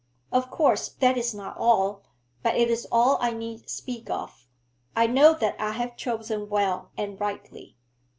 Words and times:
Of 0.31 0.49
course 0.49 0.89
that 0.89 1.15
is 1.15 1.31
not 1.35 1.55
all, 1.57 2.01
but 2.41 2.55
it 2.55 2.71
is 2.71 2.87
all 2.91 3.19
I 3.21 3.33
need 3.33 3.69
speak 3.69 4.09
of. 4.09 4.47
I 4.95 5.05
know 5.05 5.35
that 5.35 5.55
I 5.59 5.73
have 5.73 5.95
chosen 5.95 6.49
well 6.49 6.89
and 6.97 7.19
rightly.' 7.21 7.77